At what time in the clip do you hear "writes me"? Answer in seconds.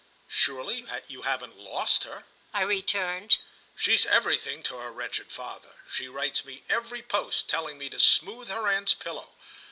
6.07-6.63